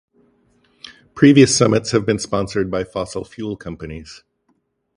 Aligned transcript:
Previous 1.13 1.55
summits 1.55 1.91
have 1.91 2.07
been 2.07 2.17
sponsored 2.17 2.71
by 2.71 2.83
fossil 2.83 3.23
fuel 3.23 3.55
companies. 3.55 4.23